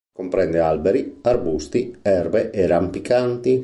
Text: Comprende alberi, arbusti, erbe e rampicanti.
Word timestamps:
Comprende 0.11 0.57
alberi, 0.57 1.19
arbusti, 1.21 1.95
erbe 2.01 2.49
e 2.49 2.65
rampicanti. 2.65 3.59